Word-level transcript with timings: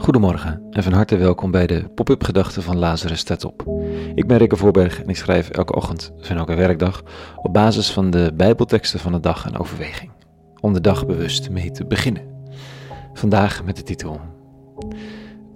Goedemorgen 0.00 0.62
en 0.70 0.82
van 0.82 0.92
harte 0.92 1.16
welkom 1.16 1.50
bij 1.50 1.66
de 1.66 1.88
Pop-up 1.94 2.24
Gedachten 2.24 2.62
van 2.62 2.78
Lazarus 2.78 3.18
staat 3.18 3.44
op. 3.44 3.64
Ik 4.14 4.26
ben 4.26 4.38
Rikke 4.38 4.56
Voorberg 4.56 5.02
en 5.02 5.08
ik 5.08 5.16
schrijf 5.16 5.48
elke 5.50 5.74
ochtend 5.74 6.12
van 6.18 6.36
elke 6.36 6.54
werkdag 6.54 7.02
op 7.36 7.52
basis 7.52 7.92
van 7.92 8.10
de 8.10 8.32
Bijbelteksten 8.34 9.00
van 9.00 9.12
de 9.12 9.20
dag 9.20 9.44
een 9.44 9.58
overweging. 9.58 10.10
Om 10.60 10.72
de 10.72 10.80
dag 10.80 11.06
bewust 11.06 11.50
mee 11.50 11.70
te 11.70 11.84
beginnen. 11.84 12.22
Vandaag 13.14 13.64
met 13.64 13.76
de 13.76 13.82
titel 13.82 14.20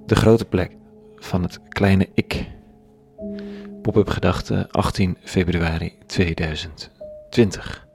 De 0.06 0.14
grote 0.14 0.44
plek 0.44 0.76
van 1.16 1.42
het 1.42 1.60
kleine 1.68 2.08
ik. 2.14 2.50
Pop-up 3.82 4.08
Gedachten 4.08 4.70
18 4.70 5.16
februari 5.22 5.92
2020. 6.06 7.86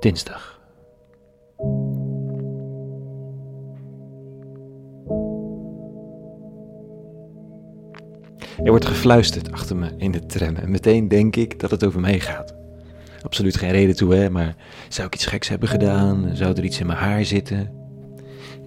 Dinsdag. 0.00 0.55
Er 8.62 8.70
wordt 8.70 8.86
gefluisterd 8.86 9.52
achter 9.52 9.76
me 9.76 9.90
in 9.96 10.10
de 10.10 10.26
tram 10.26 10.56
en 10.56 10.70
meteen 10.70 11.08
denk 11.08 11.36
ik 11.36 11.60
dat 11.60 11.70
het 11.70 11.84
over 11.84 12.00
mij 12.00 12.20
gaat. 12.20 12.54
Absoluut 13.22 13.56
geen 13.56 13.70
reden 13.70 13.96
toe, 13.96 14.14
hè, 14.14 14.30
maar 14.30 14.56
zou 14.88 15.06
ik 15.06 15.14
iets 15.14 15.26
geks 15.26 15.48
hebben 15.48 15.68
gedaan? 15.68 16.30
Zou 16.32 16.56
er 16.56 16.64
iets 16.64 16.80
in 16.80 16.86
mijn 16.86 16.98
haar 16.98 17.24
zitten? 17.24 17.72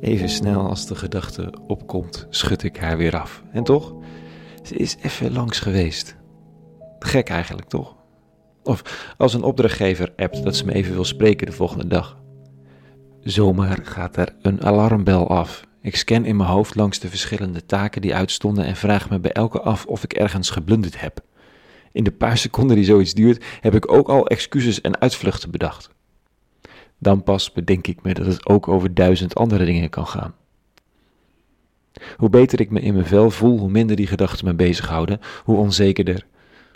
Even 0.01 0.29
snel 0.29 0.69
als 0.69 0.87
de 0.87 0.95
gedachte 0.95 1.53
opkomt, 1.67 2.27
schud 2.29 2.63
ik 2.63 2.77
haar 2.77 2.97
weer 2.97 3.19
af. 3.19 3.43
En 3.51 3.63
toch, 3.63 3.95
ze 4.63 4.75
is 4.75 4.97
even 5.01 5.31
langs 5.33 5.59
geweest. 5.59 6.15
Gek 6.99 7.29
eigenlijk, 7.29 7.67
toch? 7.67 7.95
Of 8.63 9.13
als 9.17 9.33
een 9.33 9.43
opdrachtgever 9.43 10.13
appt 10.15 10.43
dat 10.43 10.55
ze 10.55 10.65
me 10.65 10.73
even 10.73 10.93
wil 10.93 11.05
spreken 11.05 11.45
de 11.45 11.53
volgende 11.53 11.87
dag. 11.87 12.17
Zomaar 13.21 13.79
gaat 13.83 14.17
er 14.17 14.35
een 14.41 14.63
alarmbel 14.63 15.29
af 15.29 15.67
ik 15.81 15.95
scan 15.95 16.25
in 16.25 16.35
mijn 16.35 16.49
hoofd 16.49 16.75
langs 16.75 16.99
de 16.99 17.09
verschillende 17.09 17.65
taken 17.65 18.01
die 18.01 18.15
uitstonden 18.15 18.65
en 18.65 18.75
vraag 18.75 19.09
me 19.09 19.19
bij 19.19 19.31
elke 19.31 19.61
af 19.61 19.85
of 19.85 20.03
ik 20.03 20.13
ergens 20.13 20.49
geblunderd 20.49 21.01
heb. 21.01 21.23
In 21.91 22.03
de 22.03 22.11
paar 22.11 22.37
seconden 22.37 22.75
die 22.75 22.85
zoiets 22.85 23.13
duurt, 23.13 23.43
heb 23.59 23.75
ik 23.75 23.91
ook 23.91 24.09
al 24.09 24.27
excuses 24.27 24.81
en 24.81 24.99
uitvluchten 24.99 25.51
bedacht. 25.51 25.89
Dan 26.97 27.23
pas 27.23 27.51
bedenk 27.51 27.87
ik 27.87 28.03
me 28.03 28.13
dat 28.13 28.25
het 28.25 28.47
ook 28.47 28.67
over 28.67 28.93
duizend 28.93 29.35
andere 29.35 29.65
dingen 29.65 29.89
kan 29.89 30.07
gaan. 30.07 30.33
Hoe 32.17 32.29
beter 32.29 32.59
ik 32.59 32.69
me 32.69 32.79
in 32.79 32.93
mijn 32.93 33.05
vel 33.05 33.31
voel, 33.31 33.57
hoe 33.59 33.69
minder 33.69 33.95
die 33.95 34.07
gedachten 34.07 34.45
me 34.45 34.53
bezighouden, 34.53 35.19
hoe 35.43 35.57
onzekerder, 35.57 36.25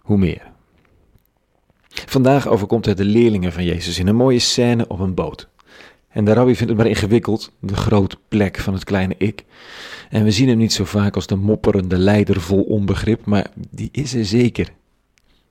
hoe 0.01 0.17
meer. 0.17 0.51
Vandaag 1.87 2.47
overkomt 2.47 2.85
het 2.85 2.97
de 2.97 3.05
leerlingen 3.05 3.53
van 3.53 3.63
Jezus 3.63 3.99
in 3.99 4.07
een 4.07 4.15
mooie 4.15 4.39
scène 4.39 4.87
op 4.87 4.99
een 4.99 5.13
boot. 5.13 5.49
En 6.13 6.25
de 6.25 6.33
rabbi 6.33 6.55
vindt 6.55 6.71
het 6.71 6.81
maar 6.81 6.89
ingewikkeld, 6.89 7.51
de 7.59 7.75
grote 7.75 8.17
plek 8.27 8.59
van 8.59 8.73
het 8.73 8.83
kleine 8.83 9.15
ik. 9.17 9.43
En 10.09 10.23
we 10.23 10.31
zien 10.31 10.47
hem 10.47 10.57
niet 10.57 10.73
zo 10.73 10.85
vaak 10.85 11.15
als 11.15 11.27
de 11.27 11.35
mopperende 11.35 11.97
leider 11.97 12.41
vol 12.41 12.61
onbegrip, 12.61 13.25
maar 13.25 13.51
die 13.69 13.89
is 13.91 14.13
er 14.13 14.25
zeker. 14.25 14.69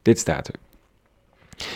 Dit 0.03 0.19
staat 0.19 0.49
er. 0.49 0.55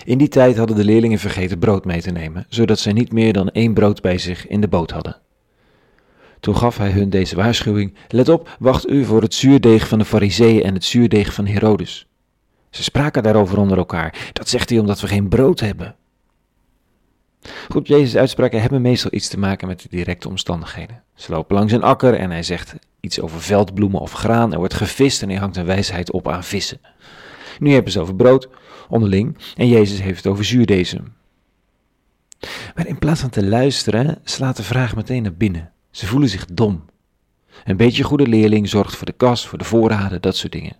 In 0.04 0.18
die 0.18 0.28
tijd 0.28 0.56
hadden 0.56 0.76
de 0.76 0.84
leerlingen 0.84 1.18
vergeten 1.18 1.58
brood 1.58 1.84
mee 1.84 2.02
te 2.02 2.10
nemen, 2.10 2.46
zodat 2.48 2.78
zij 2.78 2.92
niet 2.92 3.12
meer 3.12 3.32
dan 3.32 3.50
één 3.50 3.74
brood 3.74 4.02
bij 4.02 4.18
zich 4.18 4.46
in 4.46 4.60
de 4.60 4.68
boot 4.68 4.90
hadden. 4.90 5.16
Toen 6.40 6.56
gaf 6.56 6.76
hij 6.76 6.90
hun 6.90 7.10
deze 7.10 7.36
waarschuwing: 7.36 7.94
Let 8.08 8.28
op, 8.28 8.56
wacht 8.58 8.88
u 8.88 9.04
voor 9.04 9.22
het 9.22 9.34
zuurdeeg 9.34 9.88
van 9.88 9.98
de 9.98 10.04
Fariseeën 10.04 10.62
en 10.62 10.74
het 10.74 10.84
zuurdeeg 10.84 11.34
van 11.34 11.46
Herodes. 11.46 12.06
Ze 12.70 12.82
spraken 12.82 13.22
daarover 13.22 13.58
onder 13.58 13.78
elkaar. 13.78 14.30
Dat 14.32 14.48
zegt 14.48 14.70
hij 14.70 14.78
omdat 14.78 15.00
we 15.00 15.06
geen 15.06 15.28
brood 15.28 15.60
hebben. 15.60 15.96
Goed, 17.68 17.88
Jezus' 17.88 18.16
uitspraken 18.16 18.60
hebben 18.60 18.82
meestal 18.82 19.10
iets 19.14 19.28
te 19.28 19.38
maken 19.38 19.68
met 19.68 19.80
de 19.80 19.88
directe 19.90 20.28
omstandigheden. 20.28 21.02
Ze 21.14 21.32
lopen 21.32 21.56
langs 21.56 21.72
een 21.72 21.82
akker 21.82 22.14
en 22.14 22.30
hij 22.30 22.42
zegt 22.42 22.74
iets 23.00 23.20
over 23.20 23.42
veldbloemen 23.42 24.00
of 24.00 24.12
graan. 24.12 24.52
Er 24.52 24.58
wordt 24.58 24.74
gevist 24.74 25.22
en 25.22 25.28
hij 25.28 25.38
hangt 25.38 25.56
een 25.56 25.64
wijsheid 25.64 26.10
op 26.10 26.28
aan 26.28 26.44
vissen. 26.44 26.80
Nu 27.58 27.72
hebben 27.72 27.92
ze 27.92 28.00
over 28.00 28.14
brood, 28.14 28.48
onderling, 28.88 29.36
en 29.56 29.68
Jezus 29.68 30.00
heeft 30.00 30.16
het 30.16 30.32
over 30.32 30.44
zuurdezen. 30.44 31.14
Maar 32.74 32.86
in 32.86 32.98
plaats 32.98 33.20
van 33.20 33.30
te 33.30 33.46
luisteren, 33.46 34.18
slaat 34.24 34.56
de 34.56 34.62
vraag 34.62 34.96
meteen 34.96 35.22
naar 35.22 35.34
binnen. 35.34 35.72
Ze 35.90 36.06
voelen 36.06 36.28
zich 36.28 36.46
dom. 36.52 36.84
Een 37.64 37.76
beetje 37.76 38.02
goede 38.02 38.26
leerling 38.26 38.68
zorgt 38.68 38.96
voor 38.96 39.06
de 39.06 39.12
kas, 39.12 39.46
voor 39.46 39.58
de 39.58 39.64
voorraden, 39.64 40.22
dat 40.22 40.36
soort 40.36 40.52
dingen. 40.52 40.76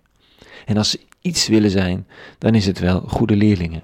En 0.65 0.77
als 0.77 0.89
ze 0.89 0.99
iets 1.21 1.47
willen 1.47 1.71
zijn, 1.71 2.07
dan 2.37 2.55
is 2.55 2.65
het 2.65 2.79
wel 2.79 2.99
goede 2.99 3.35
leerlingen. 3.35 3.83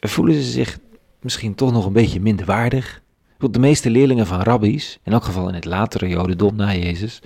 Voelen 0.00 0.34
ze 0.34 0.50
zich 0.50 0.78
misschien 1.20 1.54
toch 1.54 1.72
nog 1.72 1.86
een 1.86 1.92
beetje 1.92 2.20
minder 2.20 2.46
waardig. 2.46 3.02
Want 3.38 3.52
de 3.54 3.58
meeste 3.58 3.90
leerlingen 3.90 4.26
van 4.26 4.40
rabbies, 4.40 4.98
in 5.04 5.12
elk 5.12 5.24
geval 5.24 5.48
in 5.48 5.54
het 5.54 5.64
latere 5.64 6.08
jodendom 6.08 6.56
na 6.56 6.74
Jezus, 6.74 7.20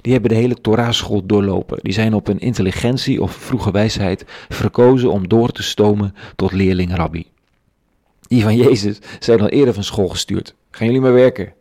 die 0.00 0.12
hebben 0.12 0.30
de 0.30 0.36
hele 0.36 0.60
Torah-school 0.60 1.26
doorlopen. 1.26 1.78
Die 1.82 1.92
zijn 1.92 2.14
op 2.14 2.26
hun 2.26 2.38
intelligentie 2.38 3.22
of 3.22 3.32
vroege 3.32 3.70
wijsheid 3.70 4.24
verkozen 4.48 5.12
om 5.12 5.28
door 5.28 5.50
te 5.50 5.62
stomen 5.62 6.14
tot 6.36 6.52
leerling-rabbi. 6.52 7.26
Die 8.20 8.42
van 8.42 8.56
Jezus 8.56 8.98
zijn 9.18 9.40
al 9.40 9.48
eerder 9.48 9.74
van 9.74 9.84
school 9.84 10.08
gestuurd. 10.08 10.54
Gaan 10.70 10.86
jullie 10.86 11.02
maar 11.02 11.12
werken. 11.12 11.52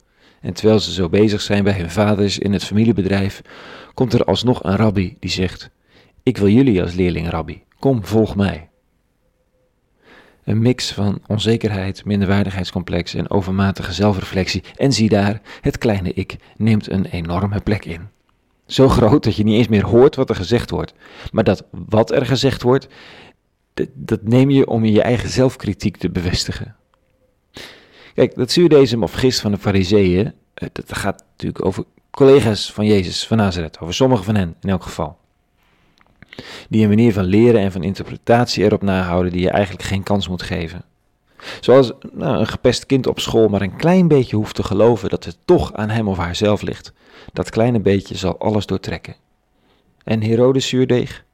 En 0.42 0.54
terwijl 0.54 0.80
ze 0.80 0.92
zo 0.92 1.10
bezig 1.10 1.42
zijn 1.42 1.64
bij 1.64 1.74
hun 1.74 1.92
vaders 1.92 2.40
in 2.40 2.54
het 2.54 2.64
familiebedrijf, 2.64 3.42
komt 3.94 4.14
er 4.14 4.24
alsnog 4.24 4.64
een 4.64 4.76
rabbi 4.76 5.18
die 5.20 5.32
zegt: 5.32 5.70
Ik 6.24 6.38
wil 6.38 6.50
jullie 6.50 6.82
als 6.82 6.94
leerling-rabbi. 6.94 7.64
Kom, 7.80 8.06
volg 8.06 8.36
mij. 8.36 8.70
Een 10.48 10.60
mix 10.60 10.92
van 10.92 11.20
onzekerheid, 11.26 12.06
minderwaardigheidscomplex 12.06 13.14
en 13.14 13.30
overmatige 13.30 13.94
zelfreflectie. 13.94 14.64
En 14.76 14.94
zie 14.94 15.10
daar, 15.10 15.42
het 15.62 15.78
kleine 15.78 16.14
ik 16.14 16.36
neemt 16.58 16.92
een 16.92 17.06
enorme 17.06 17.62
plek 17.62 17.86
in. 17.86 18.08
Zo 18.66 18.90
groot 18.90 19.24
dat 19.24 19.36
je 19.36 19.44
niet 19.44 19.58
eens 19.58 19.68
meer 19.68 19.86
hoort 19.86 20.16
wat 20.16 20.30
er 20.30 20.36
gezegd 20.36 20.70
wordt. 20.70 20.94
Maar 21.32 21.44
dat 21.44 21.64
wat 21.72 22.12
er 22.12 22.26
gezegd 22.26 22.62
wordt, 22.62 22.88
dat, 23.94 24.24
neem 24.24 24.50
je 24.50 24.68
om 24.68 24.86
je 24.86 25.02
eigen 25.02 25.30
zelfkritiek 25.30 25.98
te 25.98 26.10
bevestigen. 26.10 26.76
Kijk, 28.14 28.36
dat 28.36 28.52
zuurdesem 28.52 29.04
of 29.04 29.14
gist 29.14 29.40
van 29.40 29.52
de 29.52 29.58
fariseeën, 29.58 30.34
eh, 30.54 30.70
dat 30.72 30.98
gaat 30.98 31.24
natuurlijk 31.32 31.66
over 31.66 31.84
collega's 32.12 32.74
van 32.74 32.86
Jezus 32.86 33.28
van 33.28 33.38
Nazareth, 33.38 33.80
over 33.80 33.94
sommige 33.94 34.24
van 34.24 34.36
hen 34.36 34.56
in 34.62 34.70
elk 34.70 34.84
geval 34.84 35.18
die 36.70 36.84
een 36.84 36.90
manier 36.90 37.14
van 37.14 37.24
leren 37.24 37.62
en 37.62 37.72
van 37.72 37.84
interpretatie 37.84 38.64
erop 38.64 38.82
nahouden 38.82 39.32
die 39.32 39.42
je 39.42 39.50
eigenlijk 39.50 39.84
geen 39.84 40.04
kans 40.04 40.28
moet 40.28 40.42
geven. 40.42 40.84
Zoals 41.62 41.92
nou, 42.12 42.40
een 42.40 42.48
gepest 42.48 42.86
kind 42.86 43.08
op 43.08 43.20
school 43.20 43.48
maar 43.48 43.62
een 43.62 43.76
klein 43.76 44.08
beetje 44.08 44.36
hoeft 44.36 44.56
te 44.56 44.64
geloven 44.64 45.10
dat 45.10 45.24
het 45.24 45.38
toch 45.46 45.74
aan 45.74 45.90
hem 45.90 46.08
of 46.08 46.18
haar 46.18 46.36
zelf 46.36 46.62
ligt. 46.62 46.94
Dat 47.34 47.50
kleine 47.50 47.80
beetje 47.80 48.18
zal 48.18 48.38
alles 48.38 48.66
doortrekken. 48.66 49.16
En 50.04 50.24
Herodes 50.24 50.68
zuurdeeg? 50.68 51.26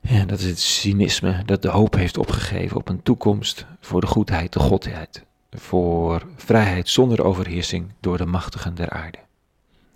Ja, 0.00 0.24
dat 0.24 0.38
is 0.38 0.44
het 0.44 0.58
cynisme 0.58 1.42
dat 1.44 1.62
de 1.62 1.68
hoop 1.68 1.94
heeft 1.94 2.18
opgegeven 2.18 2.76
op 2.76 2.88
een 2.88 3.02
toekomst 3.02 3.66
voor 3.80 4.00
de 4.00 4.06
goedheid, 4.06 4.52
de 4.52 4.58
godheid. 4.58 5.24
Voor 5.50 6.26
vrijheid 6.36 6.88
zonder 6.88 7.24
overheersing 7.24 7.92
door 8.00 8.18
de 8.18 8.26
machtigen 8.26 8.74
der 8.74 8.90
aarde. 8.90 9.18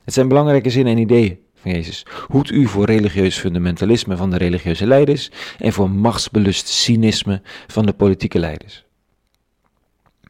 Het 0.04 0.14
zijn 0.14 0.28
belangrijke 0.28 0.70
zinnen 0.70 0.92
en 0.92 1.00
ideeën 1.00 1.38
Jezus. 1.64 2.06
Hoed 2.26 2.50
u 2.50 2.66
voor 2.66 2.84
religieus 2.84 3.38
fundamentalisme 3.38 4.16
van 4.16 4.30
de 4.30 4.36
religieuze 4.36 4.86
leiders 4.86 5.30
en 5.58 5.72
voor 5.72 5.90
machtsbelust 5.90 6.68
cynisme 6.68 7.42
van 7.66 7.86
de 7.86 7.92
politieke 7.92 8.38
leiders. 8.38 8.84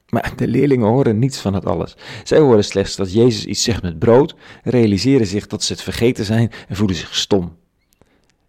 Maar 0.08 0.32
de 0.36 0.48
leerlingen 0.48 0.88
horen 0.88 1.18
niets 1.18 1.38
van 1.38 1.54
het 1.54 1.66
alles. 1.66 1.96
Zij 2.24 2.38
horen 2.38 2.64
slechts 2.64 2.96
dat 2.96 3.12
Jezus 3.12 3.44
iets 3.44 3.62
zegt 3.62 3.82
met 3.82 3.98
brood, 3.98 4.34
realiseren 4.62 5.26
zich 5.26 5.46
dat 5.46 5.62
ze 5.62 5.72
het 5.72 5.82
vergeten 5.82 6.24
zijn 6.24 6.50
en 6.68 6.76
voelen 6.76 6.96
zich 6.96 7.14
stom. 7.14 7.56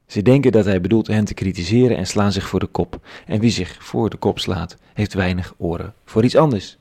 Ze 0.05 0.21
denken 0.21 0.51
dat 0.51 0.65
hij 0.65 0.81
bedoelt 0.81 1.07
hen 1.07 1.25
te 1.25 1.33
kritiseren 1.33 1.97
en 1.97 2.07
slaan 2.07 2.31
zich 2.31 2.47
voor 2.47 2.59
de 2.59 2.65
kop. 2.65 2.99
En 3.25 3.39
wie 3.39 3.51
zich 3.51 3.77
voor 3.79 4.09
de 4.09 4.17
kop 4.17 4.39
slaat, 4.39 4.77
heeft 4.93 5.13
weinig 5.13 5.53
oren 5.57 5.93
voor 6.05 6.23
iets 6.23 6.35
anders. 6.35 6.77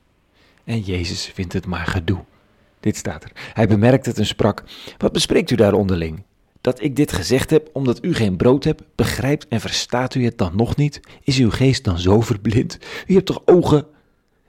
En 0.64 0.80
Jezus 0.80 1.24
vindt 1.34 1.52
het 1.52 1.66
maar 1.66 1.86
gedoe. 1.86 2.24
Dit 2.84 2.96
staat 2.96 3.24
er. 3.24 3.30
Hij 3.52 3.66
bemerkte 3.66 4.08
het 4.08 4.18
en 4.18 4.26
sprak: 4.26 4.62
Wat 4.98 5.12
bespreekt 5.12 5.50
u 5.50 5.54
daar 5.54 5.72
onderling? 5.72 6.22
Dat 6.60 6.82
ik 6.82 6.96
dit 6.96 7.12
gezegd 7.12 7.50
heb 7.50 7.70
omdat 7.72 8.04
u 8.04 8.14
geen 8.14 8.36
brood 8.36 8.64
hebt, 8.64 8.82
begrijpt 8.94 9.48
en 9.48 9.60
verstaat 9.60 10.14
u 10.14 10.24
het 10.24 10.38
dan 10.38 10.56
nog 10.56 10.76
niet? 10.76 11.00
Is 11.22 11.38
uw 11.38 11.50
geest 11.50 11.84
dan 11.84 11.98
zo 11.98 12.20
verblind? 12.20 12.78
U 13.06 13.14
hebt 13.14 13.26
toch 13.26 13.42
ogen? 13.44 13.86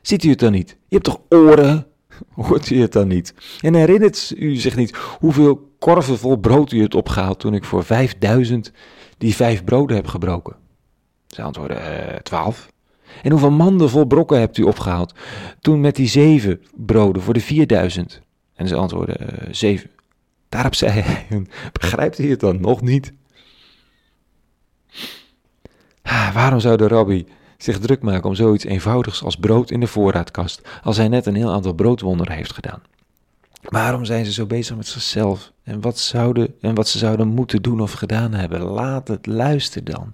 Ziet 0.02 0.24
u 0.24 0.30
het 0.30 0.40
dan 0.40 0.52
niet? 0.52 0.70
Je 0.70 0.96
hebt 0.96 1.04
toch 1.04 1.22
oren? 1.30 1.88
Hoort 2.34 2.70
u 2.70 2.82
het 2.82 2.92
dan 2.92 3.08
niet? 3.08 3.34
En 3.62 3.74
herinnert 3.74 4.34
u 4.38 4.56
zich 4.56 4.76
niet 4.76 4.96
hoeveel 5.20 5.76
korven 5.80 6.18
vol 6.18 6.38
brood 6.38 6.72
u 6.72 6.82
hebt 6.82 6.96
opgehaald 6.96 7.40
toen 7.40 7.54
ik 7.54 7.64
voor 7.64 7.84
vijfduizend 7.84 8.72
die 9.18 9.36
vijf 9.36 9.64
broden 9.64 9.96
heb 9.96 10.08
gebroken? 10.08 10.56
Ze 11.28 11.42
antwoorden, 11.42 11.78
uh, 11.78 12.16
twaalf. 12.16 12.68
En 13.24 13.32
hoeveel 13.32 13.52
manden 13.52 13.90
vol 13.90 14.06
brokken 14.06 14.40
hebt 14.40 14.58
u 14.58 14.64
opgehaald 14.64 15.14
toen 15.60 15.82
met 15.82 15.96
die 15.96 16.08
zeven 16.08 16.62
broden 16.74 17.22
voor 17.22 17.34
de 17.34 17.40
vierduizend? 17.40 18.24
En 18.56 18.68
ze 18.68 18.75
antwoordden, 18.75 19.18
uh, 19.22 19.54
zeven. 19.54 19.90
Daarop 20.50 20.75
zei 20.75 20.92
hij, 21.00 21.46
begrijpt 21.72 22.18
hij 22.18 22.28
het 22.28 22.40
dan 22.40 22.62
nog 22.62 22.81
niet? 22.81 23.13
Waarom 26.34 26.60
zou 26.60 26.78
de 26.78 26.88
rabbi 26.88 27.28
zich 27.57 27.80
druk 27.80 28.02
maken 28.02 28.30
om 28.30 28.36
zoiets 28.36 28.63
eenvoudigs 28.63 29.24
als 29.24 29.36
brood 29.36 29.72
in 29.72 29.80
de 29.80 29.88
voorraadkast, 29.88 30.62
als 30.84 30.98
hij 30.98 31.07
net 31.07 31.25
een 31.25 31.36
heel 31.36 31.52
aantal 31.52 31.74
broodwonderen 31.74 32.36
heeft 32.36 32.54
gedaan? 32.54 32.81
Waarom 33.62 34.06
zijn 34.06 34.25
ze 34.25 34.31
zo 34.31 34.46
bezig 34.46 34.75
met 34.75 34.88
zichzelf? 34.88 35.51
En 35.63 35.81
wat, 35.81 36.00
zouden, 36.00 36.56
en 36.62 36.75
wat 36.75 36.88
ze 36.88 36.98
zouden 36.98 37.28
moeten 37.28 37.62
doen 37.62 37.81
of 37.81 37.92
gedaan 37.92 38.34
hebben? 38.34 38.62
Laat 38.62 39.08
het, 39.08 39.25
luister 39.25 39.84
dan. 39.84 40.13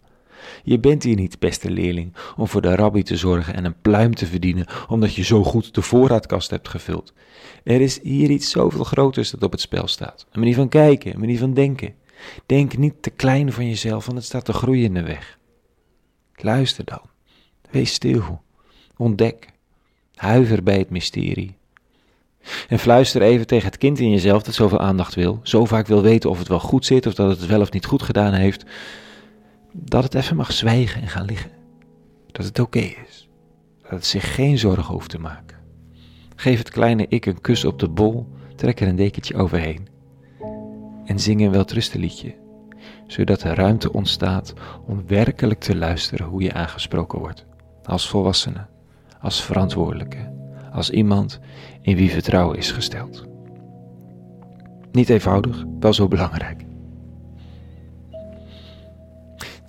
Je 0.64 0.80
bent 0.80 1.04
hier 1.04 1.16
niet, 1.16 1.40
beste 1.40 1.72
leerling, 1.72 2.14
om 2.38 2.48
voor 2.48 2.62
de 2.62 2.76
rabbi 2.76 3.04
te 3.04 3.18
zorgen 3.18 3.54
en 3.54 3.66
een 3.66 3.82
pluim 3.82 4.16
te 4.16 4.26
verdienen, 4.26 4.68
omdat 4.88 5.16
je 5.16 5.24
zo 5.24 5.44
goed 5.44 5.76
de 5.76 5.82
voorraadkast 5.82 6.50
hebt 6.50 6.68
gevuld. 6.68 7.14
Er 7.64 7.82
is 7.82 8.00
hier 8.02 8.30
iets 8.30 8.52
zoveel 8.52 8.84
groters 8.84 9.32
dat 9.32 9.44
op 9.44 9.52
het 9.52 9.62
spel 9.62 9.88
staat. 9.88 10.26
Een 10.32 10.40
manier 10.40 10.56
van 10.56 10.70
kijken, 10.70 11.14
een 11.14 11.20
manier 11.20 11.40
van 11.40 11.54
denken. 11.54 11.94
Denk 12.46 12.78
niet 12.78 13.02
te 13.02 13.10
klein 13.10 13.54
van 13.54 13.68
jezelf, 13.68 14.06
want 14.06 14.18
het 14.18 14.28
staat 14.28 14.46
te 14.46 14.54
groeien 14.54 14.84
in 14.84 14.94
de 14.94 15.04
weg. 15.04 15.38
Luister 16.36 16.86
dan. 16.86 17.02
Wees 17.70 17.94
stil. 17.94 18.42
Ontdek. 18.98 19.48
Huiver 20.16 20.64
bij 20.64 20.78
het 20.78 20.90
mysterie. 20.90 21.56
En 22.68 22.80
fluister 22.80 23.22
even 23.22 23.48
tegen 23.48 23.66
het 23.66 23.78
kind 23.78 24.00
in 24.00 24.10
jezelf 24.10 24.44
dat 24.44 24.54
zoveel 24.54 24.80
aandacht 24.80 25.16
wil, 25.16 25.40
zo 25.44 25.66
vaak 25.66 25.88
wil 25.88 26.02
weten 26.02 26.30
of 26.30 26.40
het 26.40 26.48
wel 26.48 26.60
goed 26.60 26.86
zit 26.86 27.06
of 27.06 27.14
dat 27.14 27.30
het 27.30 27.46
wel 27.46 27.62
of 27.62 27.72
niet 27.72 27.86
goed 27.86 28.02
gedaan 28.02 28.34
heeft, 28.34 28.66
dat 29.72 30.04
het 30.04 30.14
even 30.14 30.36
mag 30.36 30.52
zwijgen 30.52 31.02
en 31.02 31.08
gaan 31.08 31.26
liggen. 31.26 31.52
Dat 32.32 32.46
het 32.46 32.60
oké 32.60 32.80
is. 32.80 33.30
Dat 33.82 33.92
het 33.92 34.06
zich 34.06 34.36
geen 34.36 34.58
zorgen 34.58 34.94
hoeft 34.94 35.10
te 35.10 35.20
maken. 35.20 35.58
Geef 36.36 36.58
het 36.58 36.70
kleine 36.70 37.06
ik 37.08 37.26
een 37.26 37.42
kus 37.42 37.66
op 37.66 37.80
de 37.80 37.90
bol, 37.90 38.28
trek 38.56 38.80
er 38.80 38.88
een 38.88 38.96
dekentje 38.96 39.36
overheen. 39.36 39.88
En 41.06 41.20
zing 41.20 41.42
een 41.42 41.52
weltrustenliedje, 41.52 42.36
zodat 43.08 43.42
er 43.42 43.56
ruimte 43.56 43.94
ontstaat 43.94 44.54
om 44.86 45.04
werkelijk 45.08 45.60
te 45.60 45.76
luisteren 45.76 46.26
hoe 46.26 46.42
je 46.42 46.54
aangesproken 46.54 47.20
wordt. 47.20 47.46
Als 47.84 48.10
volwassene, 48.10 48.66
als 49.22 49.44
verantwoordelijke, 49.44 50.34
als 50.72 50.90
iemand 50.90 51.40
in 51.82 51.96
wie 51.96 52.12
vertrouwen 52.12 52.58
is 52.58 52.72
gesteld. 52.72 53.26
Niet 54.92 55.10
eenvoudig, 55.10 55.66
wel 55.80 55.94
zo 55.94 56.08
belangrijk. 56.08 56.70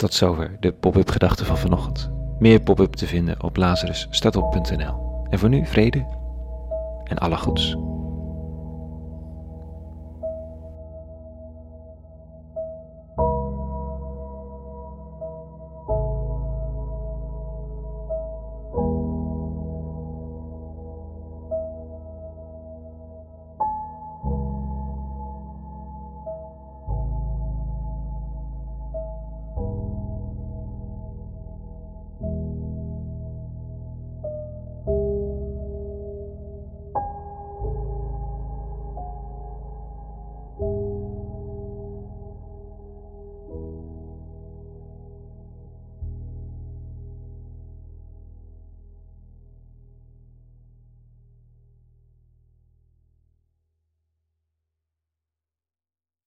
Tot 0.03 0.13
zover 0.13 0.57
de 0.59 0.71
pop-up 0.73 1.09
gedachten 1.09 1.45
van 1.45 1.57
vanochtend. 1.57 2.11
Meer 2.39 2.61
pop-up 2.61 2.93
te 2.93 3.07
vinden 3.07 3.43
op 3.43 3.57
lazarusstatop.nl. 3.57 5.25
En 5.29 5.39
voor 5.39 5.49
nu 5.49 5.65
vrede 5.65 6.05
en 7.03 7.17
alle 7.17 7.37
goeds. 7.37 7.77